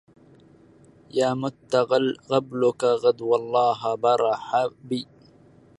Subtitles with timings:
[1.19, 1.73] يا مت
[2.31, 4.45] قبلك قد والله برح
[4.87, 5.01] بي